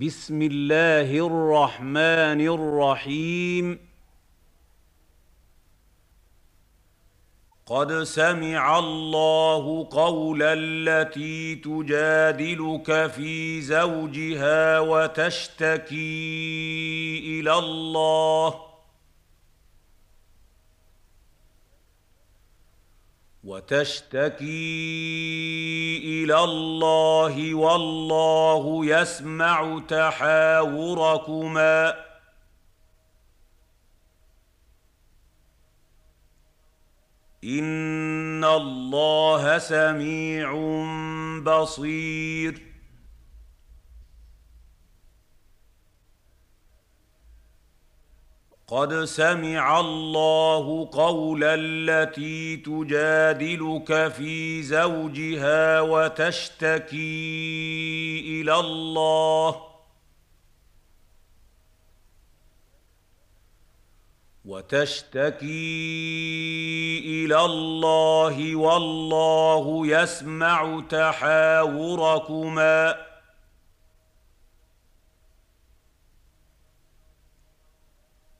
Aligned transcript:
بسم 0.00 0.42
الله 0.42 1.26
الرحمن 1.26 2.40
الرحيم. 2.40 3.78
قد 7.66 8.02
سمع 8.02 8.78
الله 8.78 9.88
قول 9.90 10.42
التي 10.42 11.54
تجادلك 11.54 13.10
في 13.10 13.60
زوجها 13.60 14.80
وتشتكي 14.80 15.98
إلى 17.40 17.58
الله. 17.58 18.71
وتشتكي 23.44 24.46
إلى 26.04 26.44
الله 26.44 27.54
والله 27.54 28.86
يسمع 28.86 29.82
تحاوركما. 29.88 31.94
إن 37.44 38.44
الله 38.44 39.58
سميع 39.58 40.52
بصير. 41.42 42.71
قد 48.72 49.04
سمع 49.04 49.80
الله 49.80 50.88
قول 50.92 51.44
التي 51.44 52.56
تجادلك 52.56 54.08
في 54.08 54.62
زوجها 54.62 55.80
وتشتكي 55.80 57.00
إلى 58.40 58.60
الله. 58.60 59.56
وتشتكي 64.44 65.44
إلى 67.24 67.44
الله 67.44 68.56
والله 68.56 69.86
يسمع 69.86 70.82
تحاوركما. 70.88 72.96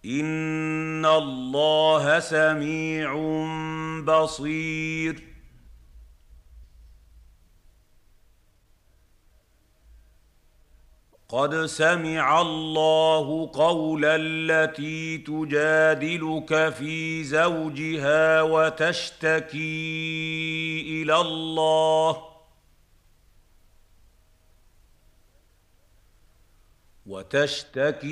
ان 0.04 1.06
الله 1.06 2.20
سميع 2.20 3.14
بصير. 4.04 5.32
قد 11.28 11.66
سمع 11.66 12.40
الله 12.40 13.50
قول 13.54 14.04
التي 14.04 15.18
تجادلك 15.18 16.68
في 16.68 17.24
زوجها 17.24 18.42
وتشتكي 18.42 19.62
إلى 21.02 21.20
الله 21.20 22.31
وتشتكي 27.12 28.10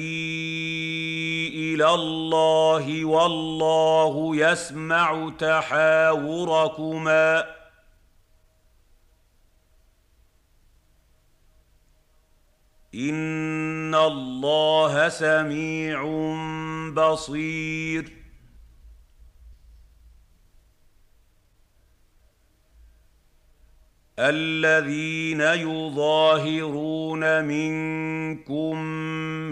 إلى 1.54 1.94
الله 1.94 3.04
والله 3.04 4.36
يسمع 4.36 5.32
تحاوركما. 5.38 7.44
إن 12.94 13.94
الله 13.94 15.08
سميع 15.08 16.02
بصير. 16.94 18.19
الذين 24.20 25.40
يظاهرون 25.40 27.24
منكم 27.44 28.78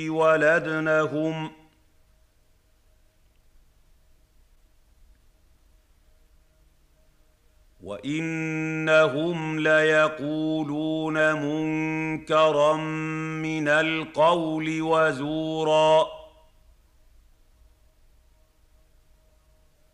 ولدنهم 0.08 1.48
ۖ 1.48 1.52
وانهم 7.82 9.58
ليقولون 9.60 11.32
منكرا 11.32 12.76
من 13.42 13.68
القول 13.68 14.82
وزورا 14.82 16.06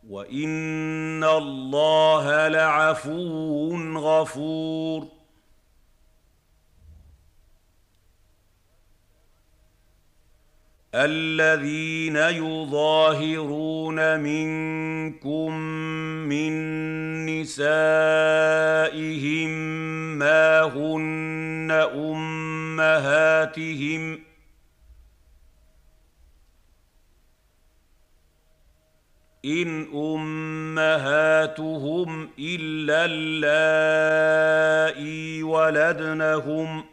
وان 0.08 1.24
الله 1.24 2.48
لعفو 2.48 3.76
غفور 3.96 5.17
الذين 10.94 12.16
يظاهرون 12.16 14.20
منكم 14.20 15.52
من 16.28 16.52
نسائهم 17.26 18.28
ما 20.18 20.62
هن 20.62 21.70
أمهاتهم 21.94 22.98
إن 29.44 29.88
أمهاتهم 30.74 32.28
إلا 32.38 33.04
اللائي 33.10 35.42
ولدنهم 35.42 36.82
ۖ 36.82 36.84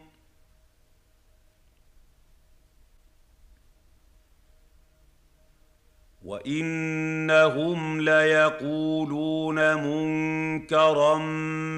وانهم 6.26 8.00
ليقولون 8.00 9.74
منكرا 9.74 11.18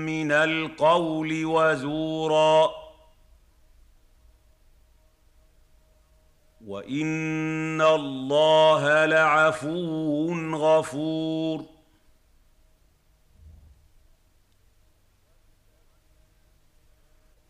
من 0.06 0.32
القول 0.32 1.44
وزورا 1.44 2.70
وان 6.66 7.82
الله 7.82 9.04
لعفو 9.04 10.32
غفور 10.54 11.77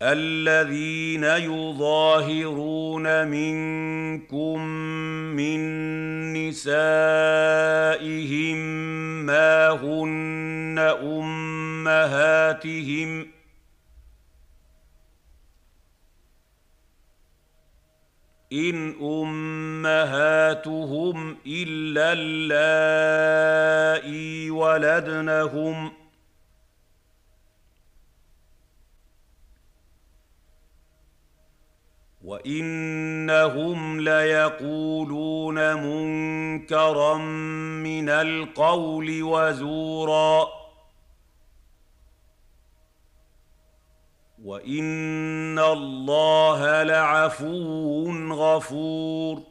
الذين 0.03 1.25
يظاهرون 1.25 3.07
منكم 3.29 4.63
من 5.35 5.59
نسائهم 6.33 7.39
ما 9.27 9.71
هن 9.71 10.79
أمهاتهم 11.03 12.59
إن 18.53 18.95
أمهاتهم 19.83 20.57
إلا 21.47 22.13
اللائي 22.13 23.31
ولدنهم 24.51 25.89
ۖ 25.89 25.93
وانهم 32.29 34.01
ليقولون 34.01 35.75
منكرا 35.75 37.17
من 37.85 38.09
القول 38.09 39.23
وزورا 39.23 40.49
وان 44.45 45.59
الله 45.59 46.83
لعفو 46.83 48.11
غفور 48.33 49.43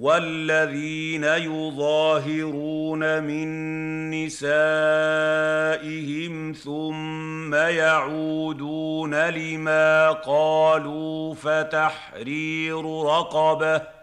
والذين 0.00 1.24
يظاهرون 1.24 3.22
من 3.22 4.10
نسائهم 4.10 4.52
ثم 6.52 7.54
يعودون 7.54 9.14
لما 9.14 10.10
قالوا 10.10 11.34
فتحرير 11.34 13.04
رقبة 13.04 13.99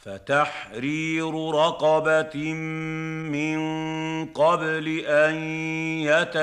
فتحرير 0.00 1.50
رقبة 1.50 2.52
من 3.32 3.60
قبل 4.26 4.98
أن 5.06 5.34
يتماسا. 6.00 6.40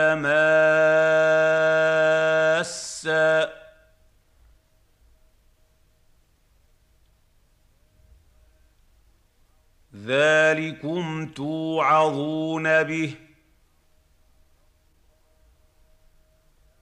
ذلكم 10.05 11.27
توعظون 11.27 12.83
به. 12.83 13.15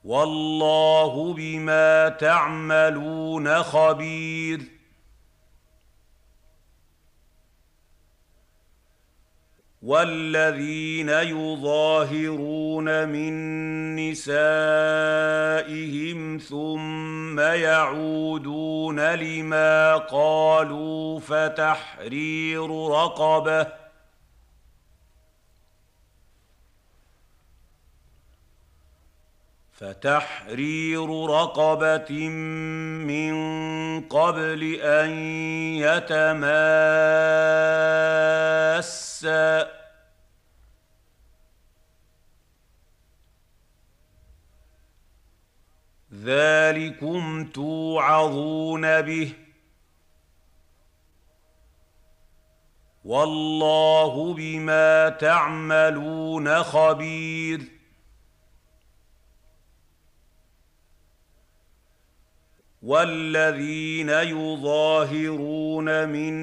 والله 0.03 1.33
بما 1.33 2.09
تعملون 2.09 3.63
خبير. 3.63 4.74
والذين 9.85 11.09
يظاهرون 11.09 13.07
من 13.09 13.95
نسائهم 13.95 14.37
ثم 16.37 17.39
يعودون 17.39 18.99
لما 18.99 19.95
قالوا 19.95 21.19
فتحرير 21.19 22.89
رقبة 22.89 23.84
فتحرير 29.75 31.25
رقبة 31.25 32.29
من 32.29 33.35
قبل 34.01 34.75
أن 34.81 35.09
يتماسا. 35.75 36.65
ذلكم 46.13 47.45
توعظون 47.45 49.01
به. 49.01 49.33
والله 53.05 54.33
بما 54.33 55.09
تعملون 55.09 56.63
خبير. 56.63 57.74
والذين 62.85 64.09
يظاهرون 64.09 66.09
من 66.09 66.35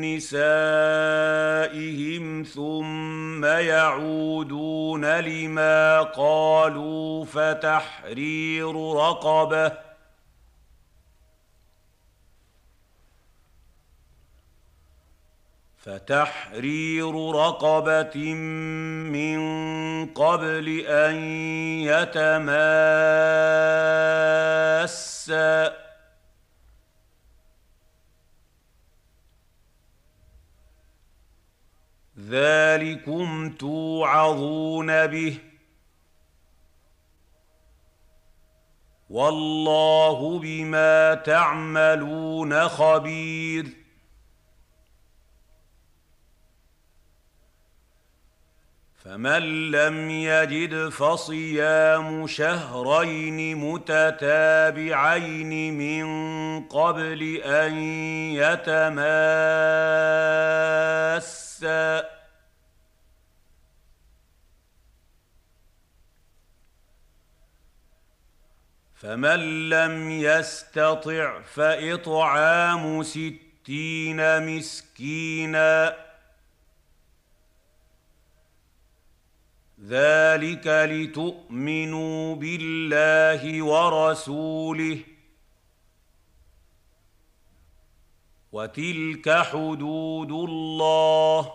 نسائهم 0.00 1.50
ثم 2.42 3.44
يعودون 3.44 5.20
لما 5.20 6.02
قالوا 6.02 7.24
فتحرير 7.24 8.94
رقبة 8.94 9.89
فتحرير 15.80 17.30
رقبة 17.30 18.34
من 18.34 19.40
قبل 20.06 20.80
أن 20.86 21.14
يتماسا. 21.82 22.70
ذلكم 32.18 33.50
توعظون 33.52 35.06
به. 35.06 35.38
والله 39.10 40.38
بما 40.38 41.14
تعملون 41.14 42.68
خبير. 42.68 43.79
فمن 49.04 49.70
لم 49.70 50.10
يجد 50.10 50.88
فصيام 50.88 52.26
شهرين 52.26 53.56
متتابعين 53.56 55.52
من 55.78 56.06
قبل 56.68 57.40
أن 57.44 57.74
يتماسا. 58.34 58.90
فمن 68.94 69.68
لم 69.68 70.10
يستطع 70.10 71.40
فإطعام 71.40 73.02
ستين 73.02 74.46
مسكينا. 74.46 76.09
ذلك 79.88 80.66
لتؤمنوا 80.66 82.34
بالله 82.34 83.62
ورسوله 83.62 84.98
وتلك 88.52 89.30
حدود 89.30 90.30
الله 90.30 91.52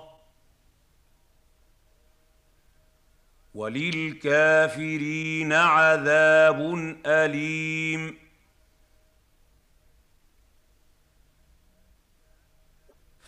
وللكافرين 3.56 5.54
عذاب 5.54 6.74
اليم 7.06 8.25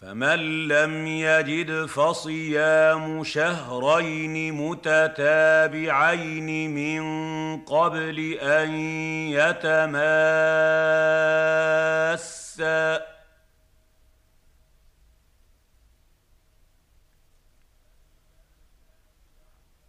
فمن 0.01 0.68
لم 0.68 1.07
يجد 1.07 1.85
فصيام 1.85 3.23
شهرين 3.23 4.54
متتابعين 4.54 6.49
من 6.75 7.01
قبل 7.61 8.33
أن 8.42 8.73
يتماسا 9.30 9.87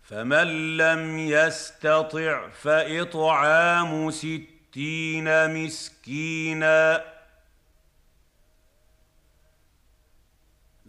فمن 0.03 0.77
لم 0.77 1.19
يستطع 1.19 2.49
فإطعام 2.49 4.11
ستين 4.11 5.55
مسكينا 5.55 7.18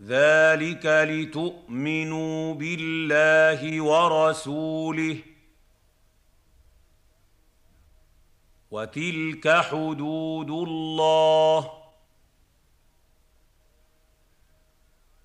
ذلك 0.05 0.85
لتؤمنوا 0.85 2.53
بالله 2.53 3.81
ورسوله. 3.81 5.17
وتلك 8.71 9.47
حدود 9.47 10.49
الله. 10.49 11.71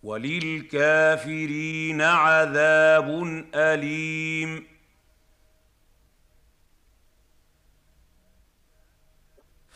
وللكافرين 0.02 2.00
عذاب 2.02 3.45
أليم. 3.54 4.74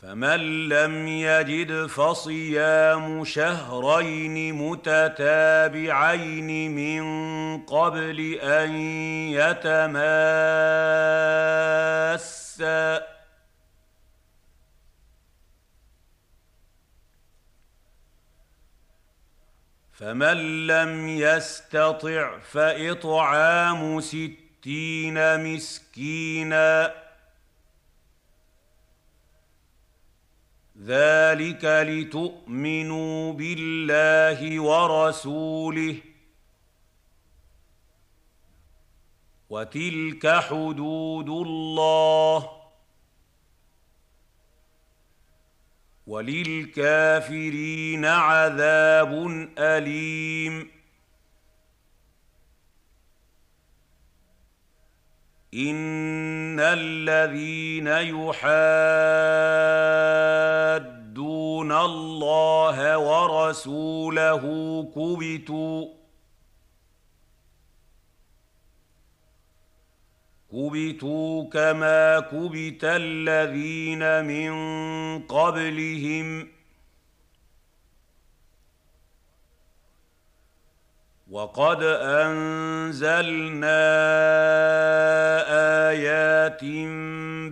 فمن 0.03 0.69
لم 0.69 1.09
يجد 1.09 1.87
فصيام 1.87 3.25
شهرين 3.25 4.55
متتابعين 4.55 6.51
من 6.75 7.03
قبل 7.63 8.39
أن 8.43 8.75
يتماسا 9.31 9.89
فمن 19.93 20.67
لم 20.67 21.09
يستطع 21.09 22.39
فإطعام 22.39 24.01
ستين 24.01 25.45
مسكينا 25.55 27.08
ذلك 30.85 31.65
لتؤمنوا 31.65 33.33
بالله 33.33 34.61
ورسوله. 34.61 35.97
وتلك 39.51 40.27
حدود 40.27 41.29
الله. 41.29 42.51
وللكافرين 46.07 48.05
عذاب 48.05 49.13
أليم. 49.59 50.79
ان 56.59 56.65
الذين 56.65 57.87
يحادون 57.87 58.43
الله 61.73 62.99
ورسوله 62.99 64.43
كبتوا 64.95 65.87
كبتوا 70.53 71.45
كما 71.45 72.21
كبت 72.21 72.85
الذين 72.85 74.25
من 74.25 74.53
قبلهم 75.23 76.58
وقد 81.31 81.83
أنزلنا 81.83 83.69
آيات 85.91 86.65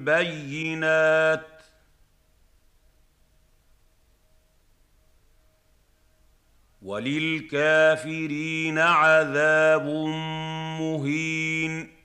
بينات. 0.04 1.46
وللكافرين 6.82 8.78
عذاب 8.78 9.86
مهين. 10.80 11.96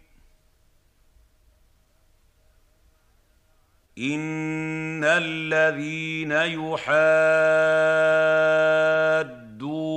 إن 3.98 5.04
الذين 5.04 6.32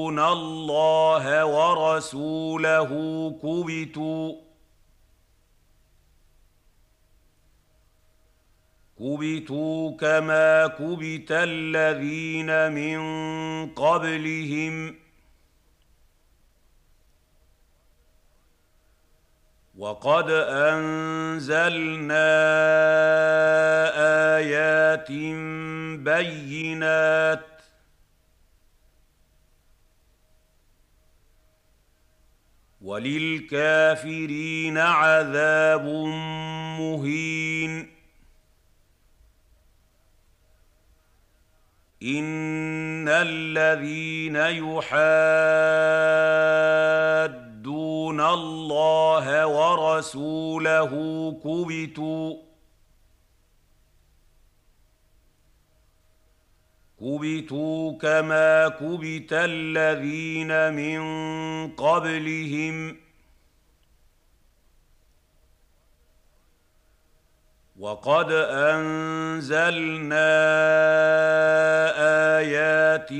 يحادون 0.04 0.18
الله 0.18 1.44
ورسوله 1.44 2.90
كبتوا 3.42 4.34
كبتوا 8.98 9.96
كما 9.96 10.66
كبت 10.66 11.30
الذين 11.30 12.72
من 12.72 13.00
قبلهم 13.74 14.94
وقد 19.78 20.30
انزلنا 20.30 22.24
ايات 24.36 25.10
بينات 25.98 27.53
وللكافرين 32.84 34.78
عذاب 34.78 35.86
مهين. 36.80 37.94
إن 42.02 43.08
الذين 43.08 44.36
يحادون 44.36 44.84
الله 48.20 49.46
ورسوله 49.46 50.90
كبتوا 51.44 52.53
كبتوا 57.04 57.98
كما 57.98 58.68
كبت 58.68 59.32
الذين 59.32 60.72
من 60.72 61.00
قبلهم 61.76 62.96
وقد 67.78 68.32
انزلنا 68.32 70.30
ايات 72.38 73.12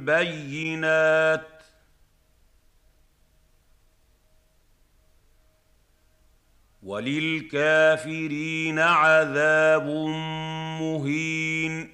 بينات 0.00 1.48
وللكافرين 6.82 8.78
عذاب 8.78 9.86
مهين 10.80 11.93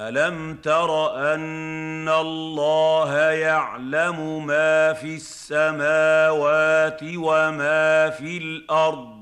الم 0.00 0.56
تر 0.56 1.16
ان 1.34 2.08
الله 2.08 3.16
يعلم 3.20 4.46
ما 4.46 4.92
في 4.92 5.14
السماوات 5.16 7.00
وما 7.02 8.10
في 8.10 8.38
الأرض؟ 8.38 9.20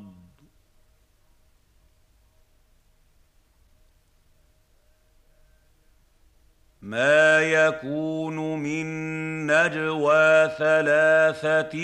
ما 6.82 7.40
يكون 7.40 8.36
من 8.62 8.86
نجوى 9.46 10.48
ثلاثة 10.48 11.74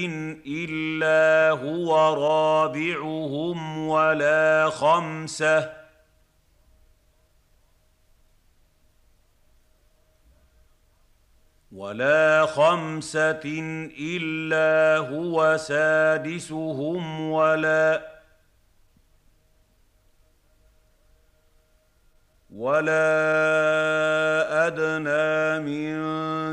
الا 0.46 1.50
هو 1.50 2.14
رابعهم 2.14 3.88
ولا 3.88 4.70
خمسه 4.70 5.83
ولا 11.74 12.46
خمسه 12.46 13.42
الا 13.98 14.98
هو 14.98 15.56
سادسهم 15.56 17.30
ولا 17.30 18.14
ولا 22.54 23.06
ادنى 24.66 25.58
من 25.66 25.94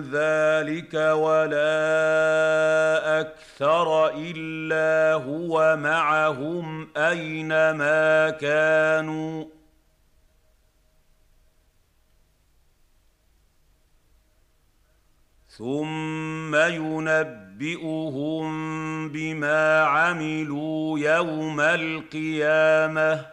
ذلك 0.02 0.94
ولا 0.94 1.70
أكثر 3.20 4.08
الا 4.18 5.14
هو 5.14 5.78
معهم 5.78 6.90
اينما 6.98 8.30
كانوا 8.30 9.46
ثم 15.58 16.56
ينبئهم 16.56 18.52
بما 19.10 19.82
عملوا 19.82 21.00
يوم 21.00 21.60
القيامه 21.60 23.26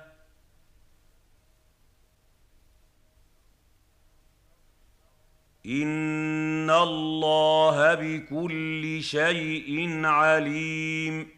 ان 5.67 6.71
الله 6.71 7.95
بكل 7.95 9.03
شيء 9.03 10.05
عليم 10.05 11.38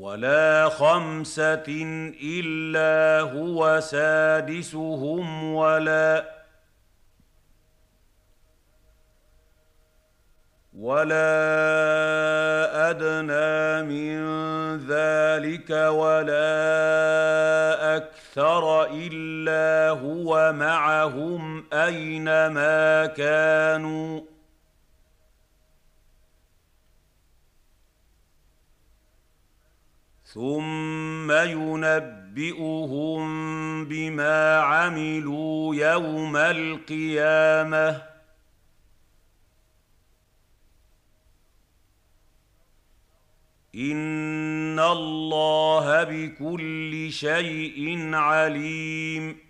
ولا 0.00 0.68
خمسه 0.68 1.68
الا 2.22 3.20
هو 3.20 3.80
سادسهم 3.80 5.54
ولا 5.54 6.40
ولا 10.78 11.30
ادنى 12.90 13.82
من 13.82 14.16
ذلك 14.88 15.70
ولا 15.70 16.50
أكثر 17.96 18.84
الا 18.84 19.90
هو 20.00 20.52
معهم 20.52 21.64
اينما 21.72 23.06
كانوا 23.06 24.20
ثم 30.34 31.30
ينبئهم 31.32 33.24
بما 33.84 34.56
عملوا 34.56 35.74
يوم 35.74 36.36
القيامه 36.36 38.02
ان 43.74 44.78
الله 44.78 46.04
بكل 46.04 47.12
شيء 47.12 48.14
عليم 48.14 49.49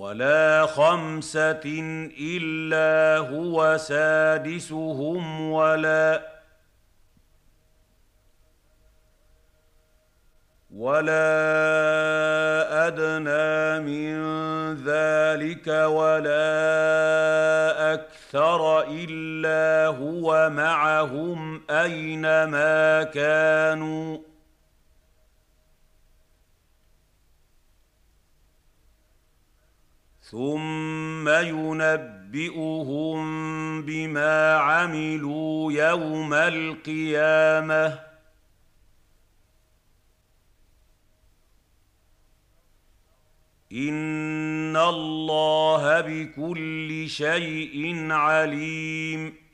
ولا 0.00 0.66
خمسه 0.66 1.60
الا 2.20 3.18
هو 3.28 3.76
سادسهم 3.76 5.50
ولا 5.50 6.26
ولا 10.76 11.26
ادنى 12.86 13.80
من 13.84 14.14
ذلك 14.74 15.66
ولا 15.68 16.48
أكثر 17.94 18.82
الا 18.88 19.86
هو 19.86 20.50
معهم 20.50 21.62
اينما 21.70 23.02
كانوا 23.02 24.29
ثم 30.30 31.28
ينبئهم 31.28 33.22
بما 33.82 34.54
عملوا 34.54 35.72
يوم 35.72 36.34
القيامه 36.34 37.98
ان 43.72 44.76
الله 44.76 46.00
بكل 46.00 47.08
شيء 47.08 48.12
عليم 48.12 49.49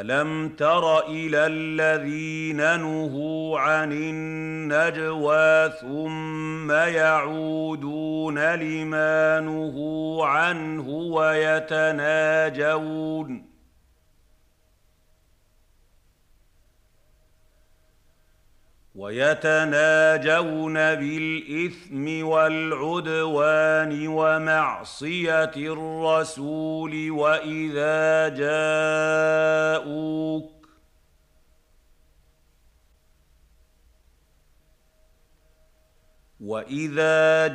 الم 0.00 0.48
تر 0.48 1.08
إلى 1.08 1.46
الذين 1.46 2.56
نهوا 2.56 3.60
عن 3.60 3.92
النجوى 3.92 5.70
ثم 5.80 6.70
يعودون 6.72 8.38
لما 8.38 9.40
نهوا 9.40 10.26
عنه 10.26 10.88
ويتناجون 10.88 12.44
ويتناجون 18.94 20.74
بالإثم 20.74 22.26
والعدوان 22.26 24.08
ومعصية 24.08 25.52
الرسول 25.56 27.10
وإذا 27.10 28.28
جاءوك 28.28 30.54
وإذا 36.40 37.46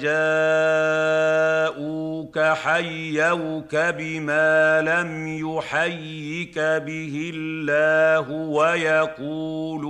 جاءوك 1.69 2.39
حيوك 2.39 3.75
بما 3.75 4.82
لم 4.82 5.38
يحيك 5.38 6.60
به 6.60 7.32
الله 7.36 8.32
ويقولون 8.32 9.89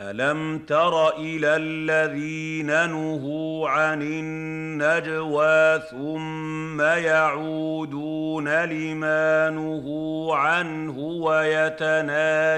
الم 0.00 0.58
تر 0.58 1.18
إلى 1.18 1.56
الذين 1.56 2.66
نهوا 2.66 3.68
عن 3.68 4.02
النجوى 4.02 5.80
ثم 5.90 6.80
يعودون 6.80 8.48
لما 8.64 9.50
نهوا 9.50 10.36
عنه 10.36 10.98
ويتناجون 10.98 12.50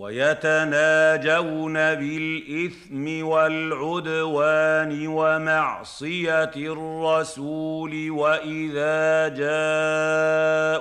ويتناجون 0.00 1.74
بالإثم 1.74 3.26
والعدوان 3.26 5.06
ومعصية 5.06 6.52
الرسول 6.56 8.10
وإذا 8.10 9.28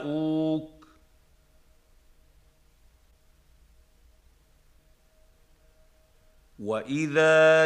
جاءوك 0.08 0.70
وإذا 6.60 7.66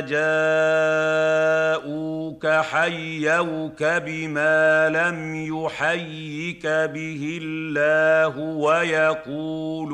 جاءوك 1.80 2.48
حيوك 2.48 3.84
بما 3.84 4.90
لم 4.90 5.36
يحيك 5.46 6.66
به 6.68 7.40
الله 7.42 8.38
ويقولون 8.38 9.94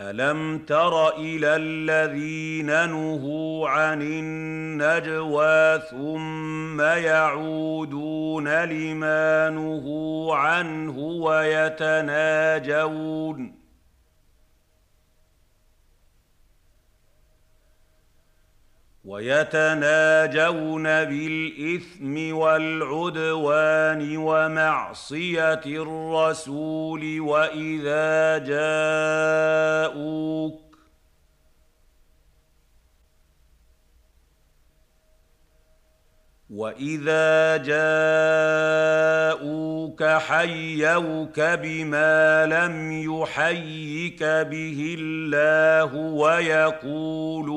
الم 0.00 0.58
تر 0.58 1.16
إلى 1.16 1.56
الذين 1.56 2.66
نهوا 2.66 3.68
عن 3.68 4.02
النجوى 4.02 5.80
ثم 5.90 6.80
يعودون 6.80 8.48
لما 8.64 9.50
نهوا 9.50 10.36
عنه 10.36 10.98
ويتناجون 10.98 12.46
ويتناجون 19.06 20.82
بالإثم 20.82 22.36
والعدوان 22.36 24.16
ومعصية 24.16 25.60
الرسول 25.66 27.20
وإذا 27.20 28.38
جاءوك 29.58 29.96
وإذا 36.50 37.56
جاءوك 39.36 40.04
حيوك 40.04 41.40
بما 41.40 42.46
لم 42.46 43.02
يحيك 43.02 44.22
به 44.22 44.96
الله 44.98 45.94
ويقولون 45.94 47.56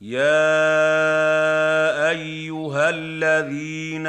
يا 0.00 0.20
ايها 2.10 2.90
الذين 2.90 4.06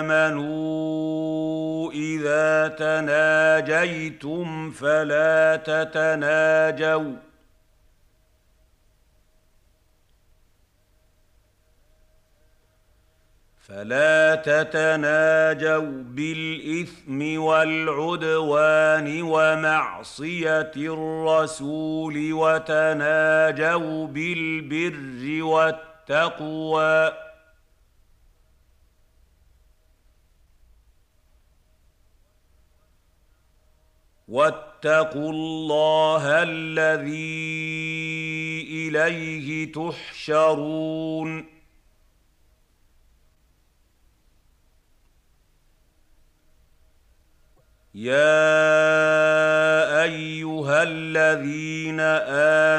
امنوا 0.00 1.92
اذا 1.92 2.68
تناجيتم 2.68 4.70
فلا 4.70 5.56
تتناجوا 5.56 7.12
فلا 13.70 14.34
تتناجوا 14.34 16.02
بالإثم 16.02 17.40
والعدوان 17.40 19.22
ومعصية 19.22 20.72
الرسول 20.76 22.32
وتناجوا 22.32 24.06
بالبر 24.06 25.42
والتقوى. 25.42 27.12
واتقوا 34.28 35.32
الله 35.32 36.42
الذي 36.42 37.20
إليه 38.70 39.72
تحشرون. 39.72 41.59
يا 47.94 48.12
ايها 50.02 50.82
الذين 50.82 52.00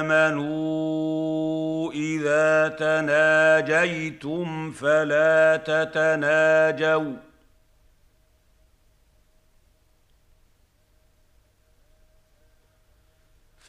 امنوا 0.02 1.92
اذا 1.92 2.68
تناجيتم 2.68 4.72
فلا 4.72 5.58
تتناجوا 5.58 7.14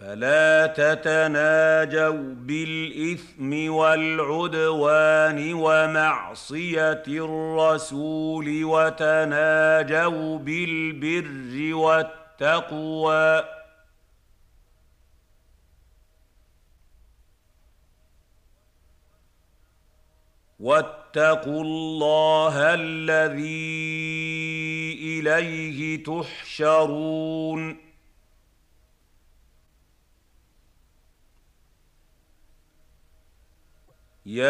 فلا 0.03 0.67
تتناجوا 0.67 2.35
بالإثم 2.35 3.73
والعدوان 3.73 5.55
ومعصية 5.55 7.05
الرسول 7.09 8.65
وتناجوا 8.65 10.39
بالبر 10.39 11.75
والتقوى. 11.75 13.45
واتقوا 20.61 21.63
الله 21.63 22.75
الذي 22.75 23.73
إليه 25.03 26.05
تحشرون. 26.05 27.92
يا 34.27 34.45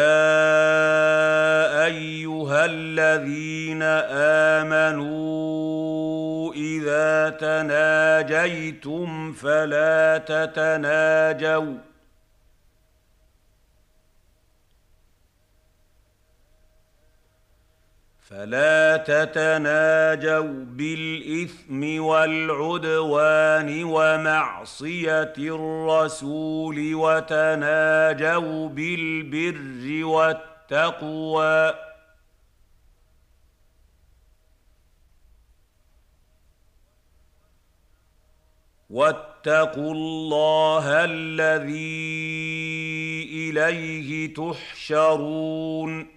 ايها 1.85 2.65
الذين 2.65 3.83
امنوا 4.61 6.53
اذا 6.53 7.29
تناجيتم 7.29 9.31
فلا 9.31 10.17
تتناجوا 10.17 11.73
فلا 18.33 18.97
تتناجوا 18.97 20.65
بالإثم 20.65 22.03
والعدوان 22.03 23.83
ومعصية 23.83 25.33
الرسول 25.37 26.95
وتناجوا 26.95 28.69
بالبر 28.69 30.05
والتقوى. 30.05 31.73
واتقوا 38.89 39.93
الله 39.93 41.03
الذي 41.03 42.03
إليه 43.33 44.33
تحشرون. 44.33 46.12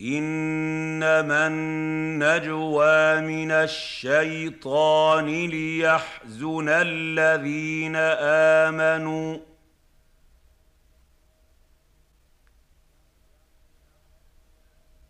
إنما 0.00 1.46
النجوى 1.46 3.20
من 3.20 3.50
الشيطان 3.50 5.26
ليحزن 5.26 6.68
الذين 6.68 7.96
آمنوا. 8.66 9.38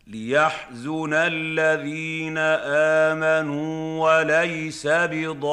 ليحزن 0.06 1.14
الذين 1.14 2.38
آمنوا 3.08 4.04
وليس 4.04 4.86
بضارهم 4.86 5.44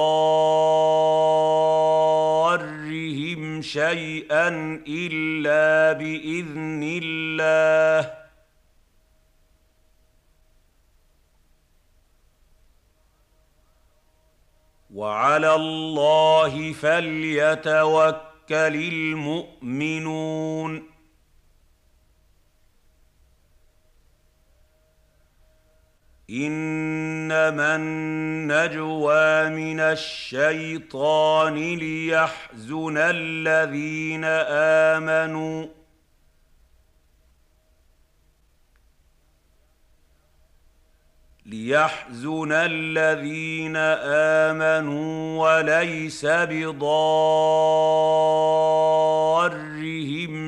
شيئا 3.61 4.47
إلا 4.87 5.93
بإذن 5.93 6.99
الله. 7.03 8.20
وعلى 14.93 15.55
الله 15.55 16.73
فليتوكل 16.73 18.15
المؤمنون. 18.93 20.83
إنما 26.29 27.75
النجوى 27.75 29.49
من 29.49 29.79
الشيطان 29.79 31.55
ليحزن 31.55 32.97
الذين 32.97 34.23
آمنوا. 34.93 35.80
ليحزن 41.51 42.51
الذين 42.51 43.75
آمنوا 44.47 45.43
وليس 45.43 46.25
بضارهم 46.25 46.73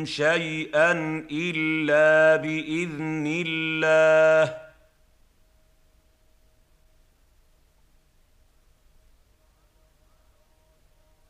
شيئا 0.05 0.91
إلا 1.31 2.35
بإذن 2.35 3.43
الله. 3.47 4.57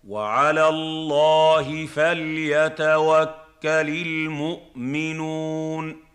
وعلى 0.07 0.69
الله 0.69 1.85
فليتوكل 1.85 3.89
المؤمنون. 4.07 6.12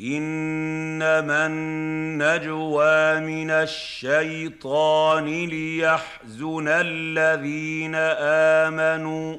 إنما 0.00 1.46
النجوى 1.46 3.20
من 3.20 3.50
الشيطان 3.50 5.24
ليحزن 5.24 6.68
الذين 6.68 7.94
آمنوا. 8.64 9.36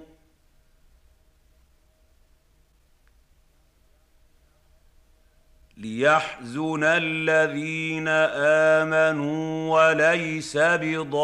ليحزن 5.78 6.84
الذين 6.84 8.08
آمنوا 8.78 9.72
وليس 9.74 10.58
بضارهم 10.58 11.16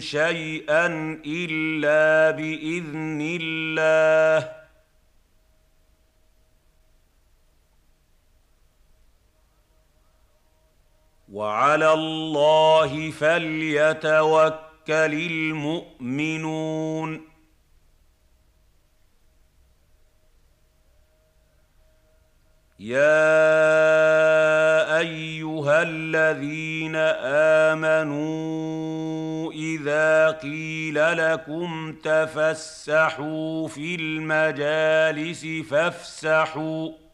شيئا 0.00 0.86
إلا 1.26 2.30
بإذن 2.30 3.38
الله. 3.40 4.65
وعلى 11.36 11.92
الله 11.92 13.10
فليتوكل 13.10 14.56
المؤمنون. 15.32 17.10
يا 22.80 23.28
أيها 24.98 25.82
الذين 25.82 26.96
آمنوا 27.76 29.52
إذا 29.52 30.30
قيل 30.30 31.16
لكم 31.16 31.96
تفسحوا 32.02 33.68
في 33.68 33.94
المجالس 33.94 35.46
فافسحوا 35.70 37.05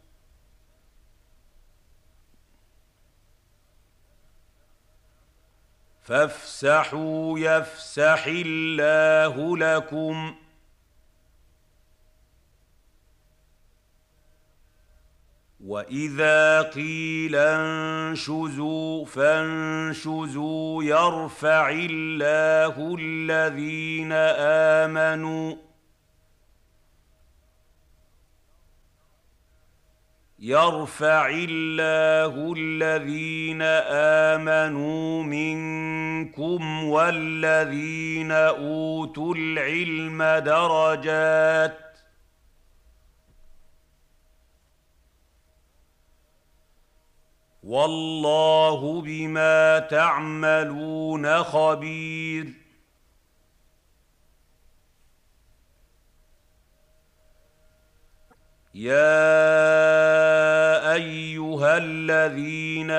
فافسحوا 6.03 7.39
يفسح 7.39 8.27
الله 8.27 9.57
لكم. 9.57 10.35
وإذا 15.65 16.63
قيل 16.63 17.37
انشزوا 17.37 19.05
فانشزوا 19.05 20.85
يرفع 20.85 21.71
الله 21.71 22.97
الذين 22.99 24.13
آمنوا. 24.83 25.57
يرفع 30.39 31.29
الله 31.29 32.55
الذين 32.57 33.63
آمنوا 34.33 35.23
منكم 35.23 35.82
والذين 36.85 38.33
أوتوا 38.33 39.35
العلم 39.35 40.23
درجات 40.23 41.79
والله 47.63 49.01
بما 49.03 49.79
تعملون 49.79 51.43
خبير 51.43 52.62
يا 58.75 59.03
ايها 60.95 61.77
الذين 61.77 62.91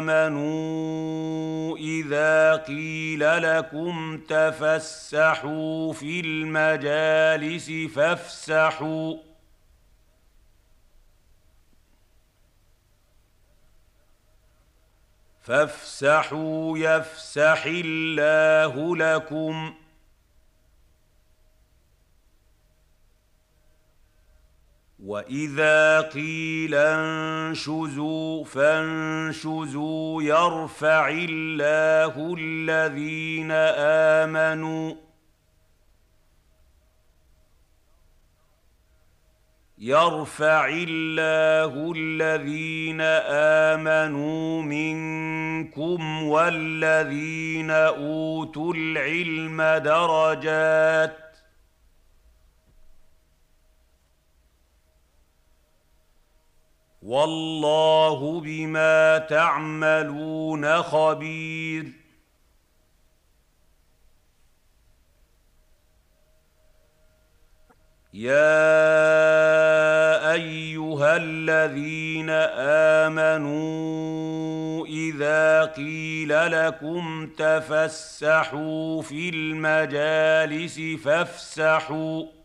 امنوا 0.00 1.76
اذا 1.76 2.56
قيل 2.56 3.42
لكم 3.42 4.20
تفسحوا 4.28 5.92
في 5.92 6.20
المجالس 6.20 7.70
فافسحوا 7.94 9.16
فافسحوا 15.40 16.78
يفسح 16.78 17.64
الله 17.66 18.96
لكم 18.96 19.74
واذا 25.04 26.00
قيل 26.00 26.74
انشزوا 26.74 28.44
فانشزوا 28.44 30.22
يرفع 30.22 31.08
الله 31.08 32.34
الذين 32.38 33.50
امنوا 34.22 34.94
يرفع 39.78 40.68
الله 40.68 41.92
الذين 41.96 43.00
امنوا 43.70 44.62
منكم 44.62 46.22
والذين 46.22 47.70
اوتوا 47.70 48.74
العلم 48.74 49.62
درجات 49.62 51.31
والله 57.02 58.40
بما 58.40 59.18
تعملون 59.18 60.82
خبير. 60.82 62.02
يا 68.14 69.52
أيها 70.32 71.16
الذين 71.16 72.30
آمنوا 73.10 74.86
إذا 74.86 75.64
قيل 75.64 76.52
لكم 76.52 77.30
تفسحوا 77.38 79.02
في 79.02 79.28
المجالس 79.28 80.80
فافسحوا 81.04 82.41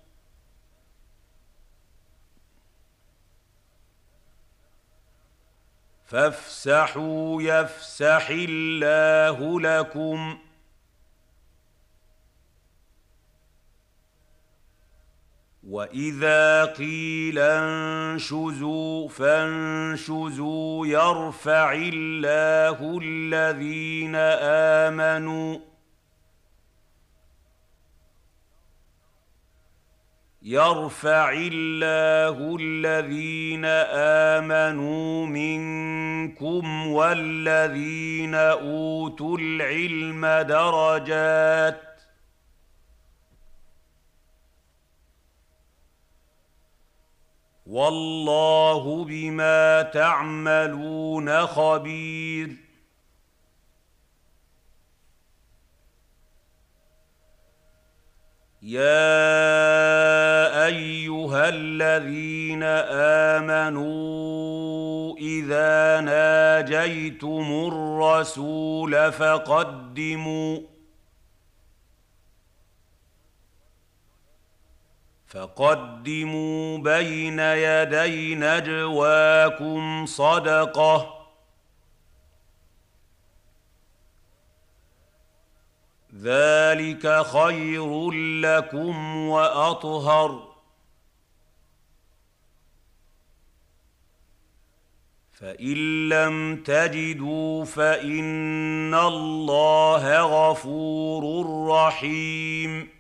فافسحوا 6.08 7.42
يفسح 7.42 8.28
الله 8.30 9.62
لكم. 9.62 10.38
وإذا 15.68 16.66
قيل 16.66 17.40
انشزوا 17.40 19.10
فانشزوا 19.10 20.88
يرفع 20.88 21.74
الله 21.74 23.00
الذين 23.04 24.16
آمنوا 24.86 25.60
يرفع 30.48 31.32
الله 31.32 32.58
الذين 32.62 33.66
آمنوا 34.36 35.26
منكم 35.26 36.88
والذين 36.88 38.36
أوتوا 38.36 39.38
العلم 39.38 40.26
درجات 40.26 41.82
والله 47.66 49.06
بما 49.06 49.82
تعملون 49.82 51.46
خبير 51.48 52.67
يا 58.68 60.66
ايها 60.66 61.50
الذين 61.50 62.64
امنوا 63.44 65.18
اذا 65.18 66.02
ناجيتم 66.02 67.70
الرسول 67.72 69.12
فقدموا 69.12 70.60
فقدموا 75.28 76.78
بين 76.78 77.40
يدي 77.40 78.36
نجواكم 78.36 80.06
صدقه 80.06 81.17
ذلك 86.22 87.26
خير 87.26 88.12
لكم 88.42 89.18
وأطهر. 89.28 90.48
فإن 95.32 96.10
لم 96.10 96.64
تجدوا 96.64 97.66
فإن 97.66 98.94
الله 98.96 100.22
غفور 100.22 101.46
رحيم. 101.70 102.97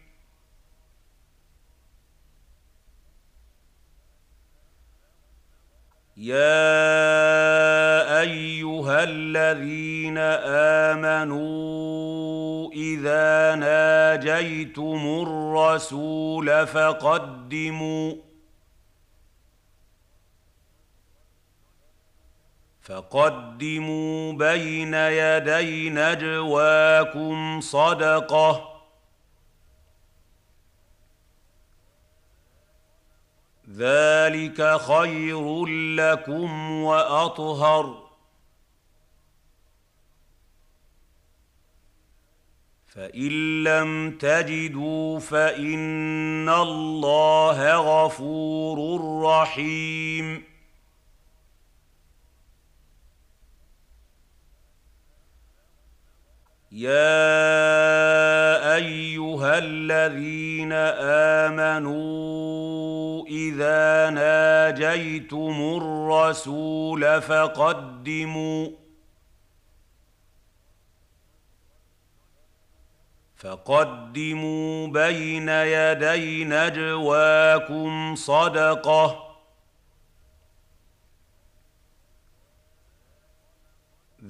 يا 6.17 6.41
ايها 8.21 9.03
الذين 9.03 10.17
امنوا 10.97 12.71
اذا 12.73 13.55
ناجيتم 13.55 15.25
الرسول 15.27 16.67
فقدموا 16.67 18.13
فقدموا 22.81 24.33
بين 24.33 24.93
يدي 24.93 25.89
نجواكم 25.89 27.61
صدقه 27.61 28.76
ذلك 33.75 34.77
خير 34.81 35.65
لكم 35.95 36.71
وأطهر. 36.83 38.07
فإن 42.87 43.63
لم 43.63 44.17
تجدوا 44.17 45.19
فإن 45.19 46.49
الله 46.49 47.75
غفور 47.75 49.01
رحيم. 49.23 50.56
يا 56.77 58.75
ايها 58.75 59.57
الذين 59.57 60.73
امنوا 61.41 63.25
اذا 63.27 64.09
ناجيتم 64.09 65.79
الرسول 65.81 67.21
فقدموا 67.21 68.67
فقدموا 73.35 74.87
بين 74.87 75.49
يدي 75.49 76.43
نجواكم 76.45 78.15
صدقه 78.15 79.26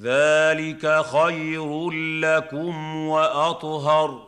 ذلك 0.01 1.01
خير 1.05 1.89
لكم 2.21 2.95
وأطهر. 3.07 4.27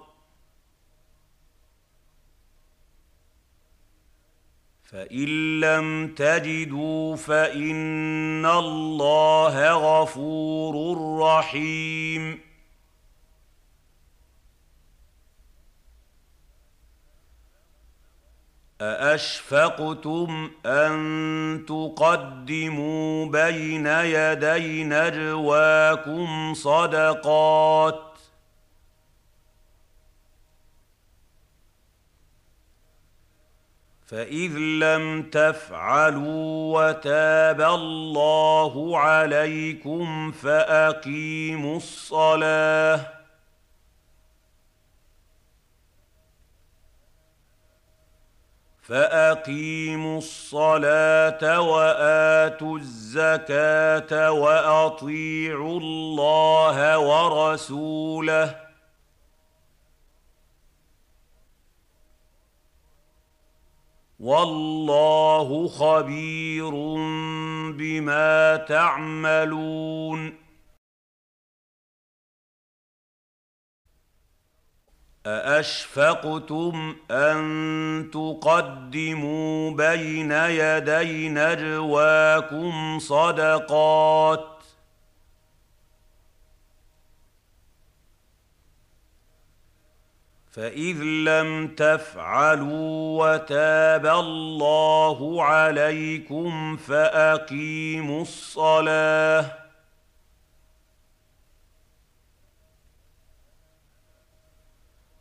فإن 4.84 5.59
لم 5.59 6.15
تجدوا 6.15 7.15
فإن 7.15 8.45
الله 8.45 9.74
غفور 9.74 10.97
رحيم. 11.20 12.49
ااشفقتم 18.82 20.52
ان 20.66 21.66
تقدموا 21.68 23.26
بين 23.26 23.86
يدي 23.88 24.84
نجواكم 24.84 26.54
صدقات 26.54 28.10
فاذ 34.06 34.58
لم 34.58 35.24
تفعلوا 35.24 36.80
وتاب 36.80 37.62
الله 37.62 38.98
عليكم 38.98 40.32
فاقيموا 40.32 41.78
الصلاه 41.78 43.18
فأقيموا 48.90 50.18
الصلاة 50.18 51.62
وآتوا 51.62 52.78
الزكاة 52.78 54.32
وأطيعوا 54.32 55.80
الله 55.80 57.00
ورسوله. 57.00 58.56
والله 64.20 65.68
خبير 65.68 66.72
بما 67.72 68.56
تعملون. 68.56 70.49
ااشفقتم 75.26 76.95
ان 77.11 78.09
تقدموا 78.13 79.72
بين 79.72 80.32
يدي 80.32 81.30
نجواكم 81.30 82.99
صدقات 82.99 84.59
فاذ 90.51 91.01
لم 91.03 91.67
تفعلوا 91.67 93.26
وتاب 93.26 94.05
الله 94.05 95.43
عليكم 95.43 96.78
فاقيموا 96.78 98.22
الصلاه 98.22 99.68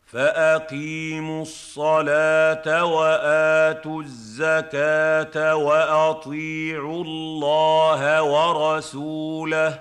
فأقيموا 0.08 1.42
الصلاة 1.42 2.84
وآتوا 2.84 4.02
الزكاة 4.02 5.56
وأطيعوا 5.56 7.04
الله 7.04 8.22
ورسوله. 8.22 9.80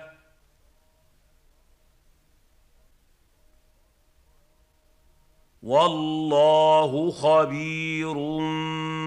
والله 5.63 7.11
خبير 7.11 8.13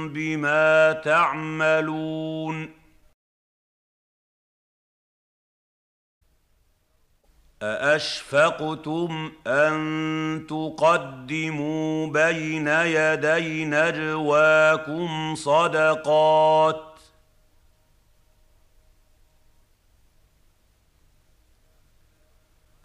بما 0.08 0.92
تعملون. 0.92 2.79
ااشفقتم 7.62 9.32
ان 9.46 10.46
تقدموا 10.48 12.06
بين 12.06 12.68
يدي 12.68 13.64
نجواكم 13.64 15.34
صدقات 15.34 16.90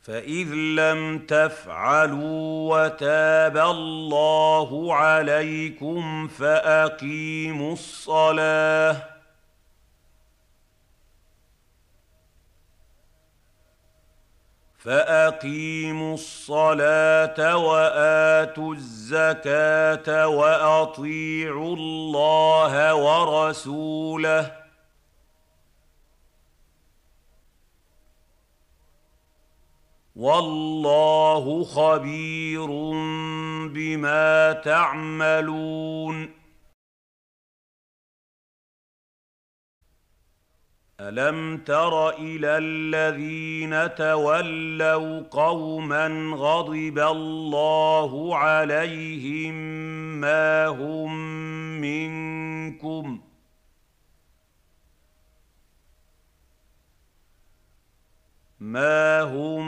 فاذ 0.01 0.53
لم 0.53 1.19
تفعلوا 1.19 2.75
وتاب 2.75 3.57
الله 3.57 4.95
عليكم 4.95 6.27
فاقيموا 6.27 7.73
الصلاه 7.73 9.14
فأقيموا 14.85 16.13
الصلاة 16.13 17.57
وآتوا 17.57 18.73
الزكاة 18.73 20.27
وأطيعوا 20.27 21.75
الله 21.75 22.95
ورسوله. 22.95 24.51
والله 30.15 31.63
خبير 31.63 32.67
بما 33.67 34.53
تعملون. 34.53 36.44
الم 40.99 41.57
تر 41.57 42.09
إلى 42.09 42.57
الذين 42.57 43.95
تولوا 43.95 45.21
قوما 45.31 46.07
غضب 46.35 46.99
الله 46.99 48.37
عليهم 48.37 49.53
ما 50.21 50.67
هم 50.67 51.15
منكم 51.81 53.19
ما 58.59 59.21
هم 59.21 59.67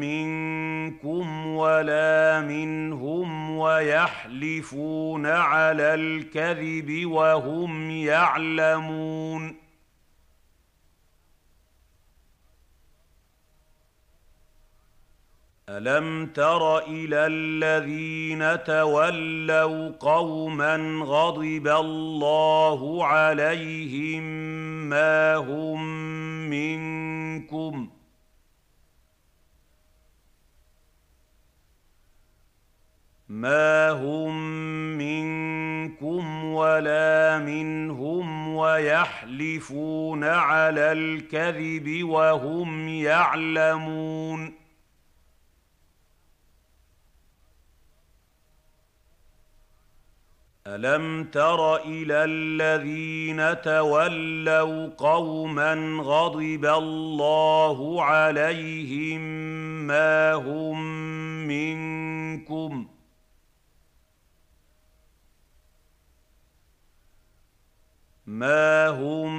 منكم 0.00 1.46
ولا 1.46 2.40
منهم 2.40 3.50
ويحلفون 3.58 5.26
على 5.26 5.94
الكذب 5.94 7.06
وهم 7.06 7.90
يعلمون 7.90 9.65
الم 15.68 16.26
تر 16.26 16.78
إلى 16.78 17.26
الذين 17.26 18.64
تولوا 18.64 19.90
قوما 20.00 20.76
غضب 21.04 21.68
الله 21.68 23.06
عليهم 23.06 24.22
ما 24.88 25.36
هم 25.36 25.84
منكم 26.50 27.88
ما 33.28 33.90
هم 33.90 34.38
منكم 34.98 36.44
ولا 36.44 37.38
منهم 37.38 38.54
ويحلفون 38.54 40.24
على 40.24 40.92
الكذب 40.92 42.04
وهم 42.04 42.88
يعلمون 42.88 44.65
الم 50.68 51.24
تر 51.24 51.76
إلى 51.76 52.24
الذين 52.24 53.62
تولوا 53.62 54.88
قوما 54.98 55.74
غضب 56.02 56.64
الله 56.64 58.02
عليهم 58.04 59.20
ما 59.86 60.32
هم 60.34 60.82
منكم 61.46 62.86
ما 68.26 68.88
هم 68.88 69.34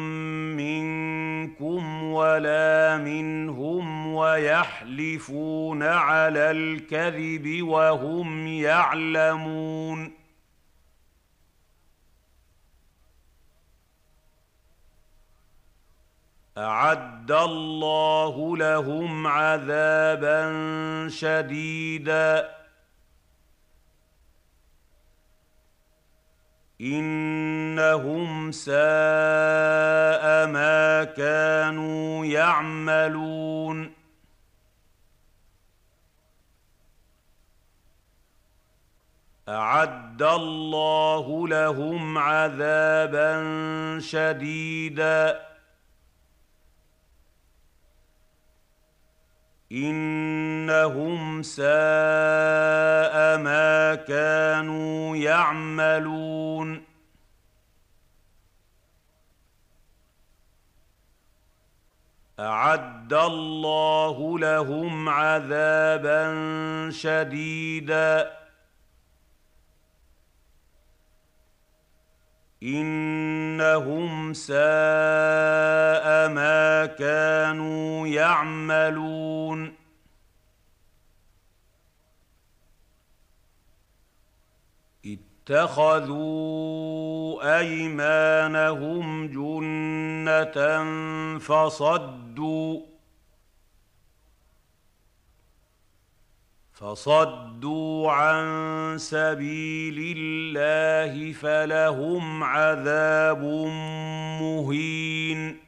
منكم 0.56 2.04
ولا 2.04 2.98
منهم 2.98 4.08
ويحلفون 4.14 5.84
على 5.84 6.52
الكذب 6.52 7.68
وهم 7.68 8.48
يعلمون 8.48 10.17
أعد 16.58 17.32
الله 17.32 18.58
لهم 18.58 19.28
عذابا 19.28 20.42
شديدا. 21.10 22.58
إنهم 26.82 28.52
ساء 28.52 28.76
ما 30.48 31.04
كانوا 31.04 32.26
يعملون. 32.26 33.94
أعد 39.50 40.24
الله 40.24 41.48
لهم 41.48 42.18
عذابا 42.18 43.40
شديدا. 44.00 45.48
انهم 49.72 51.44
ساء 51.44 51.68
ما 53.38 53.96
كانوا 53.96 55.18
يعملون 55.18 56.84
اعد 62.40 63.14
الله 63.14 64.40
لهم 64.40 65.10
عذابا 65.10 66.24
شديدا 66.92 68.32
انهم 72.64 74.34
ساء 74.34 74.58
ما 76.30 76.86
كانوا 76.86 78.08
يعملون 78.08 79.74
اتخذوا 85.50 86.48
ايمانهم 87.60 89.28
جنه 89.28 90.58
فصدوا 91.40 92.97
فصدوا 96.78 98.12
عن 98.12 98.98
سبيل 98.98 100.18
الله 100.18 101.34
فلهم 101.34 102.44
عذاب 102.44 103.44
مهين. 104.42 105.60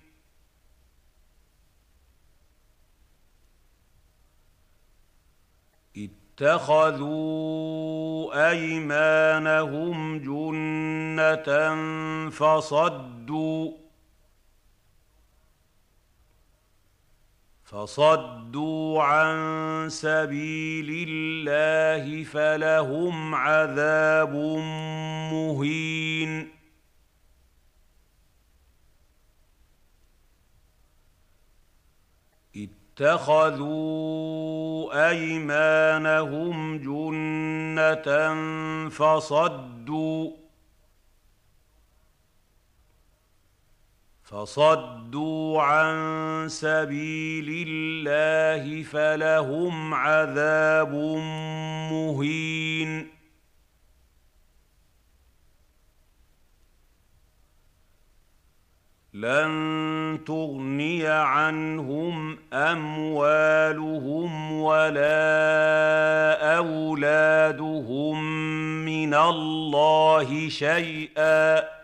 اتخذوا 6.37 7.49
أيمانهم 8.49 10.19
جنة 10.19 11.49
فصدوا 12.29 13.71
فصدوا 17.69 19.03
عن 19.03 19.89
سبيل 19.89 21.07
الله 21.09 22.23
فلهم 22.23 23.35
عذاب 23.35 24.35
مهين. 25.33 26.51
اتخذوا 32.99 34.09
أيمانهم 35.09 36.77
جنة 36.77 38.09
فصدوا 38.89 40.31
فصدوا 44.29 45.61
عن 45.61 46.49
سبيل 46.49 47.67
الله 47.67 48.83
فلهم 48.83 49.93
عذاب 49.93 50.93
مهين. 51.91 53.07
لن 59.13 60.19
تغني 60.27 61.07
عنهم 61.07 62.37
أموالهم 62.53 63.81
ولا 64.51 65.17
أولادهم 66.57 68.23
من 68.85 69.13
الله 69.13 70.49
شيئا. 70.49 71.78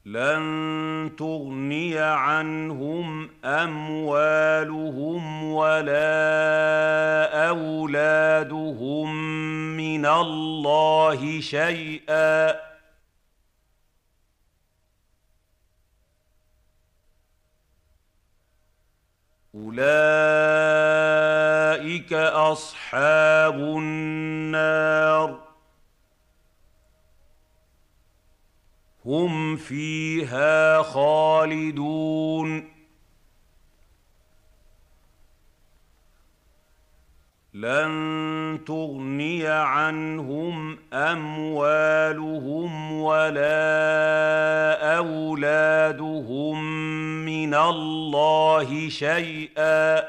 لن 0.04 1.12
تغني 1.18 1.98
عنهم 1.98 3.30
أموالهم 3.44 5.44
ولا 5.44 7.48
أولادهم 7.48 9.14
من 9.76 10.06
الله 10.06 11.40
شيئا. 11.40 12.72
أولئك 19.54 19.92
أصحاب 22.12 23.54
النار. 23.54 25.51
هم 29.06 29.56
فيها 29.56 30.82
خالدون. 30.82 32.72
لن 37.54 38.60
تغني 38.66 39.46
عنهم 39.46 40.78
أموالهم 40.92 42.92
ولا 42.92 44.96
أولادهم 44.96 46.64
من 47.24 47.54
الله 47.54 48.88
شيئا. 48.88 50.08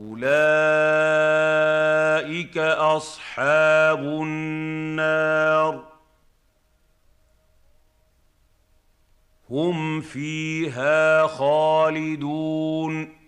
أولئك 0.00 1.37
أصحاب 2.58 3.98
النار. 3.98 5.84
هم 9.50 10.00
فيها 10.00 11.26
خالدون. 11.26 13.18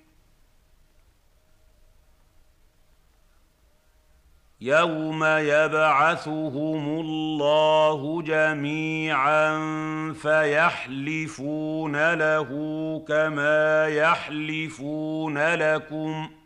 يوم 4.60 5.24
يبعثهم 5.24 7.00
الله 7.00 8.22
جميعا 8.22 9.58
فيحلفون 10.12 12.14
له 12.14 12.48
كما 13.08 13.88
يحلفون 13.88 15.54
لكم 15.54 16.28
ۖ. 16.36 16.39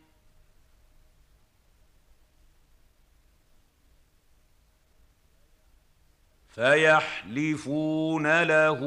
فيحلفون 6.54 8.42
له 8.42 8.80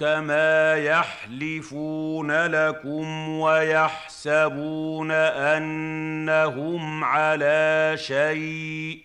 كما 0.00 0.74
يحلفون 0.74 2.46
لكم 2.46 3.28
ويحسبون 3.28 5.10
انهم 5.10 7.04
على 7.04 7.92
شيء 7.96 9.04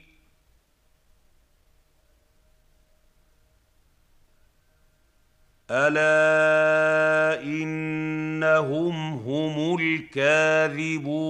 الا 5.71 7.41
انهم 7.43 9.13
هم 9.13 9.77
الكاذبون 9.79 11.21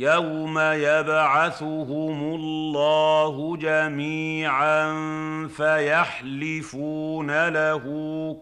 يوم 0.00 0.58
يبعثهم 0.58 2.34
الله 2.34 3.56
جميعا 3.56 4.92
فيحلفون 5.56 7.48
له 7.48 7.84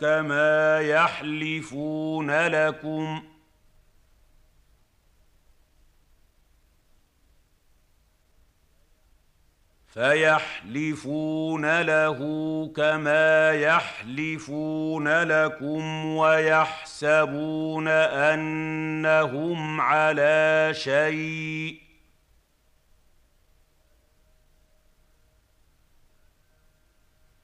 كما 0.01 0.81
يحلفون 0.81 2.31
لكم 2.47 3.21
ۖ 3.21 3.38
فيحلفون 9.89 11.81
له 11.81 12.19
كما 12.77 13.53
يحلفون 13.53 15.23
لكم 15.23 16.07
ويحسبون 16.07 17.89
أنهم 17.89 19.81
على 19.81 20.71
شيء 20.73 21.81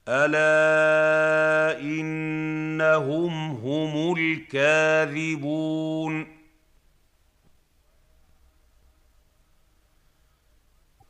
ألا 0.09 1.81
إنهم 1.81 3.51
هم 3.51 4.15
الكاذبون 4.19 5.55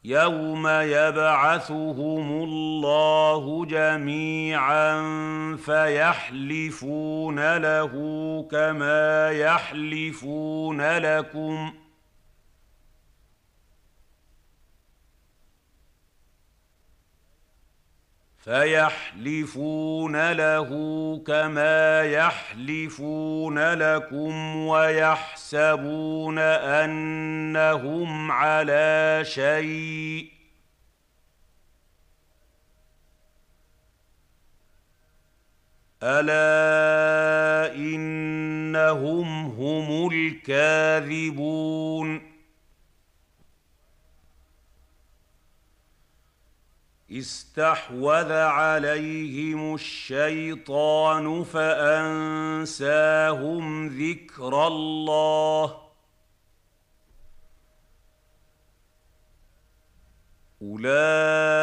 يوم 0.05 0.69
يبعثهم 0.69 2.43
الله 2.43 3.67
جميعا 3.67 5.03
فيحلفون 5.57 7.57
له 7.57 7.93
كما 8.51 9.31
يحلفون 9.31 10.81
لكم 10.81 11.73
ۖ 11.81 11.84
فيحلفون 18.45 20.33
له 20.33 20.69
كما 21.27 22.03
يحلفون 22.03 23.59
لكم 23.59 24.57
ويحسبون 24.57 26.39
أنهم 26.39 28.33
على 28.33 29.21
شيء 29.25 30.31
ألا 36.03 37.75
إنهم 37.75 39.47
هم 39.47 40.11
الكاذبون 40.13 41.55
استحوذ 47.11 48.33
عليهم 48.33 49.75
الشيطان 49.75 51.45
فأنساهم 51.45 52.89
ذكر 53.89 54.67
الله. 54.67 55.85
أولئك 60.63 61.61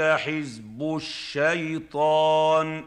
حزب 0.00 0.82
الشيطان. 0.96 2.84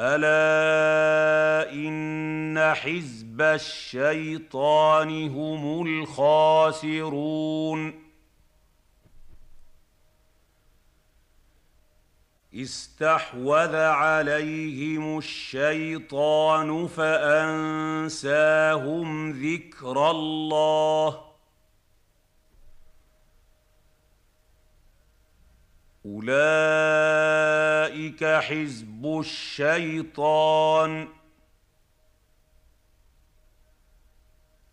ألا 0.00 1.72
إن 1.72 2.74
حزب 2.74 3.40
الشيطان 3.40 5.28
هم 5.28 5.86
الخاسرون. 5.86 7.28
استحوذ 12.54 13.76
عليهم 13.76 15.18
الشيطان 15.18 16.86
فأنساهم 16.86 18.20
ذكر 19.30 20.10
الله. 20.10 21.27
أولئك 26.16 27.44
حزب 28.24 29.18
الشيطان. 29.20 31.08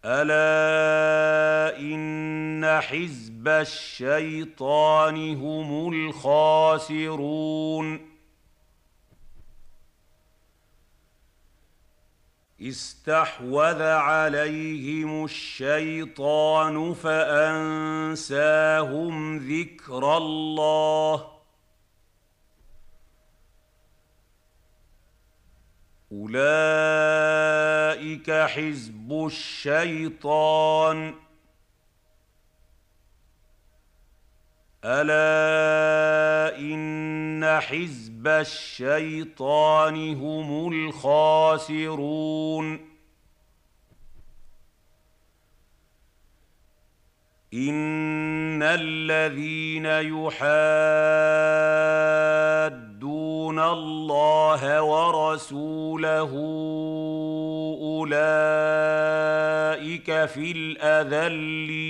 ألا 0.06 1.80
إن 1.80 2.82
حزب 2.82 3.48
الشيطان 3.48 5.36
هم 5.36 5.94
الخاسرون. 5.94 7.36
استحوذ 12.70 13.82
عليهم 13.82 15.26
الشيطان 15.26 16.94
فأنساهم 16.94 18.38
ذكر 19.38 20.18
الله. 20.18 21.32
أولئك 26.12 26.62
حزب 28.32 29.26
الشيطان. 29.26 31.25
ألا 34.88 36.58
إن 36.60 37.60
حزب 37.60 38.28
الشيطان 38.28 40.14
هم 40.16 40.74
الخاسرون 40.74 42.16
إن 47.54 48.64
الذين 48.64 49.86
يحادون 49.86 50.46
الله 53.60 54.82
ورسوله 54.82 56.32
أولئك 57.82 58.26
في 60.26 60.52
الأذلين 60.52 61.86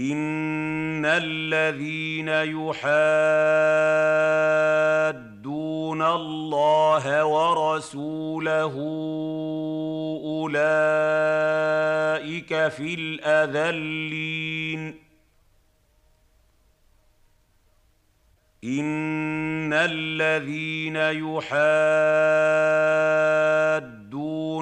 ان 0.00 1.04
الذين 1.04 2.28
يحادون 2.28 2.80
الله 6.02 7.24
ورسوله 7.24 8.74
اولئك 10.24 10.88
في 12.68 12.94
الاذلين 12.94 14.94
ان 18.64 19.72
الذين 19.72 20.96
يحادون 20.96 21.60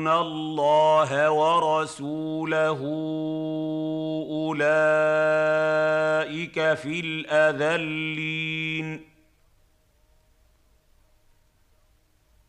الله 0.08 1.30
ورسوله 1.30 2.80
اولئك 4.30 4.74
في 6.74 7.00
الاذلين 7.00 8.38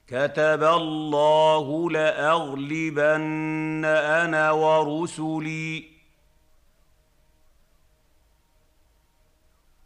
كتب 0.08 0.64
الله 0.64 1.92
لاغلبن 1.92 3.86
أنا 3.86 4.52
ورسلي 4.52 5.84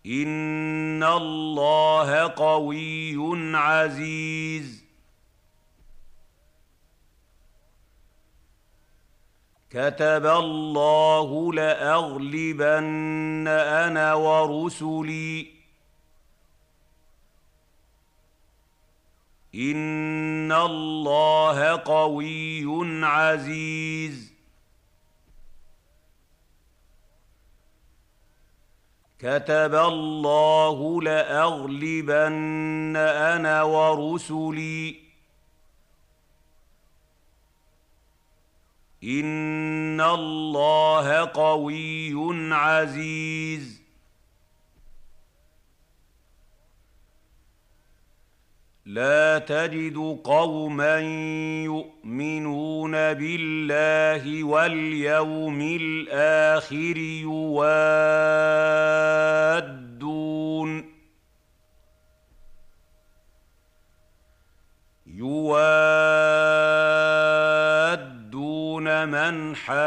ان 0.05 1.03
الله 1.03 2.27
قوي 2.27 3.17
عزيز 3.57 4.82
كتب 9.73 10.25
الله 10.25 11.53
لأغلبن 11.53 13.47
أنا 13.47 14.13
ورسلي. 14.13 15.47
إن 19.55 20.51
الله 20.51 21.65
قوي 21.69 22.65
عزيز. 23.05 24.33
كتب 29.19 29.75
الله 29.75 31.01
لأغلبن 31.01 32.95
أنا 32.97 33.63
ورسلي. 33.63 35.12
ان 39.03 40.01
الله 40.01 41.25
قوي 41.25 42.13
عزيز. 42.53 43.83
لا 48.85 49.39
تجد 49.39 50.19
قوما 50.23 50.99
يؤمنون 51.63 52.91
بالله 52.91 54.43
واليوم 54.43 55.61
الآخر 55.61 56.97
يوادون 56.97 57.83
يوادون 65.07 66.03
من 68.81 69.55
حاد 69.55 69.83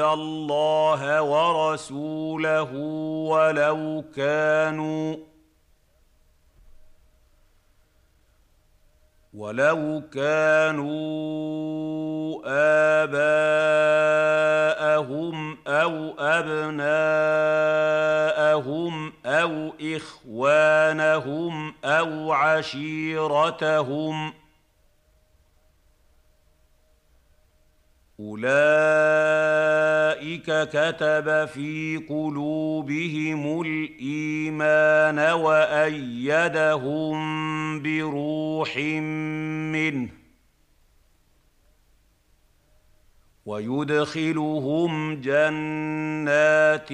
الله 0.00 1.22
ورسوله 1.22 2.72
ولو 3.28 4.04
كانوا 4.16 5.16
ولو 9.34 10.02
كانوا 10.12 10.88
آباءهم 13.06 14.38
أو 15.66 16.14
أبناءهم 16.18 16.82
أو 19.26 19.72
إخوانهم 19.96 21.74
أو 21.84 22.32
عشيرتهم 22.32 24.30
ۖ 24.30 24.34
أولئك 28.20 28.48
كتب 30.68 31.44
في 31.44 31.96
قلوبهم 32.08 33.60
الإيمان 33.60 35.18
وأيدهم 35.18 37.18
بروح 37.82 38.76
منه 39.72 40.08
ويدخلهم 43.46 45.20
جنات 45.20 46.88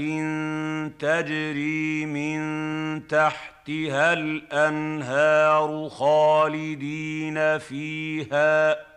تجري 0.99 2.07
من 2.07 3.07
تحتها 3.07 4.12
الأنهار 4.12 5.89
خالدين 5.89 7.59
فيها 7.59 8.93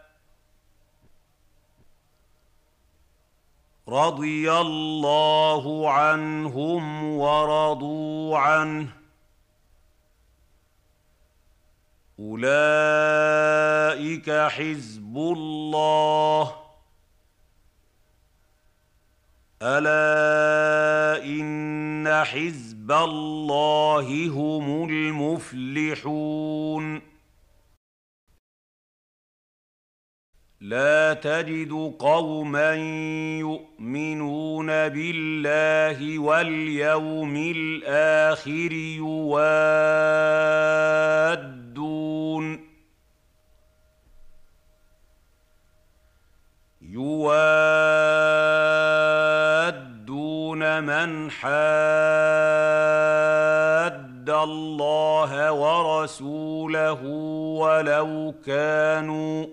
رضي 3.90 4.52
الله 4.52 5.92
عنهم 5.92 7.04
ورضوا 7.04 8.38
عنه. 8.38 8.88
أولئك 12.20 12.50
حزب 14.32 15.18
الله. 15.18 16.56
ألا 19.62 21.24
إن 21.26 22.24
حزب 22.26 22.92
الله 22.92 24.28
هم 24.28 24.90
المفلحون. 24.90 26.28
لا 30.62 31.14
تجد 31.14 31.94
قوما 32.00 32.74
يؤمنون 33.40 34.68
بالله 34.68 36.20
واليوم 36.20 37.36
الآخر 37.56 38.72
يوادون 38.98 40.28
يوادون 46.82 47.64
من 50.84 51.32
حاد 51.32 51.58
الله 54.30 55.52
ورسوله 55.52 57.04
ولو 57.60 58.34
كانوا 58.46 59.47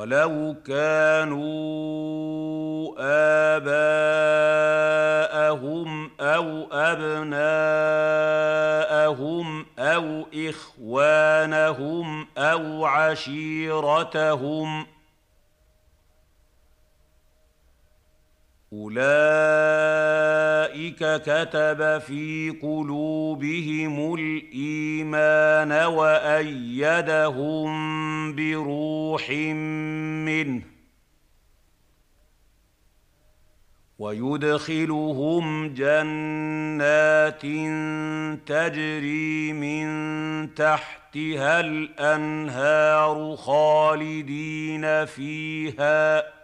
ولو 0.00 0.56
كانوا 0.66 1.40
آباءهم 5.20 6.10
أو 6.20 6.66
أبناءهم 6.72 7.36
أو 9.78 10.26
إخوانهم 10.48 12.26
أو 12.38 12.84
عشيرتهم 12.86 14.84
ۖ 14.84 14.86
أولئك 18.98 20.00
كتب 21.22 21.98
في 21.98 22.58
قلوبهم 22.62 24.14
الإيمان 24.14 25.72
وأيدهم 25.72 27.70
بروح 28.34 29.30
منه 30.26 30.62
ويدخلهم 33.98 35.74
جنات 35.74 37.42
تجري 38.46 39.52
من 39.52 39.86
تحتها 40.54 41.60
الأنهار 41.60 43.36
خالدين 43.36 45.04
فيها 45.04 46.39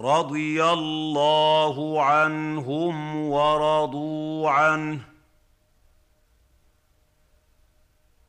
رضي 0.00 0.64
الله 0.64 2.02
عنهم 2.02 3.16
ورضوا 3.16 4.50
عنه. 4.50 5.00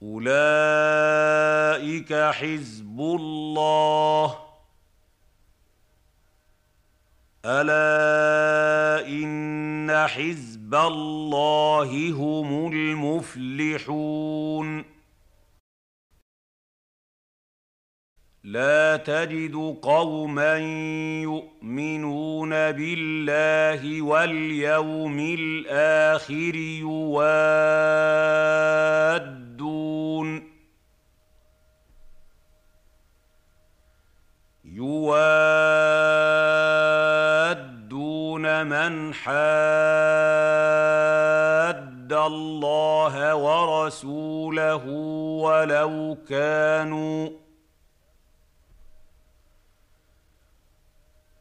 أولئك 0.04 1.34
حزب 2.14 3.00
الله. 3.00 4.36
ألا 7.46 9.08
إن 9.08 10.08
حزب 10.08 10.76
الله 10.76 12.12
هم 12.12 12.74
المفلحون. 12.74 14.10
لا 18.44 18.98
تجد 18.98 19.78
قوما 19.82 20.58
يؤمنون 21.24 22.50
بالله 22.50 24.02
واليوم 24.02 25.20
الآخر 25.20 26.56
يوادون 26.56 28.10
يوادون 34.66 35.46
من 38.66 39.14
حاد 39.14 39.40
الله 42.14 43.36
ورسوله 43.36 44.86
ولو 45.44 46.18
كانوا 46.30 47.30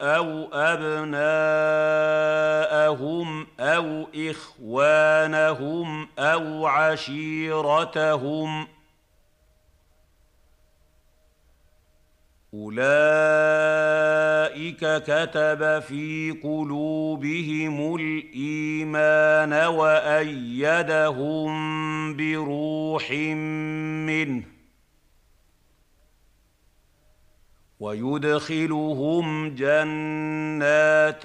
أو 0.00 0.48
أبناءهم 0.52 1.20
أو 3.60 4.06
إخوانهم 4.30 6.08
أو 6.18 6.66
عشيرتهم 6.66 8.64
ۖ 8.64 8.68
أولئك 12.54 12.80
كتب 15.02 15.78
في 15.78 16.38
قلوبهم 16.42 17.96
الإيمان 17.96 19.52
وأيدهم 19.52 21.50
بروح 22.16 23.10
منه 24.06 24.42
ويدخلهم 27.80 29.54
جنات 29.54 31.22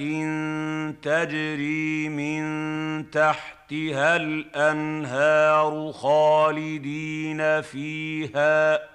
تجري 1.03 2.09
من 2.09 2.45
تحتها 3.11 4.15
الأنهار 4.15 5.91
خالدين 5.91 7.61
فيها 7.61 8.94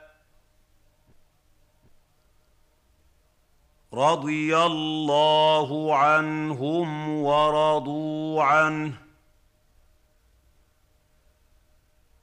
رضي 3.95 4.57
الله 4.57 5.97
عنهم 5.97 7.09
ورضوا 7.23 8.43
عنه. 8.43 8.93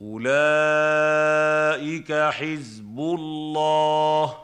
أولئك 0.02 2.14
حزب 2.14 3.00
الله. 3.00 4.38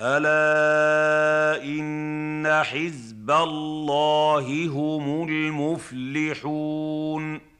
ألا 0.00 1.64
إن 1.64 2.62
حزب 2.64 3.30
الله 3.30 4.68
هم 4.68 5.28
المفلحون. 5.28 7.53